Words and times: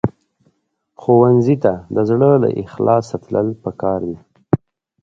ښوونځی 1.01 1.55
ته 1.63 1.73
د 1.95 1.97
زړه 2.09 2.29
له 2.43 2.49
اخلاصه 2.63 3.15
تلل 3.23 3.47
پکار 3.63 3.99
دي 4.09 4.17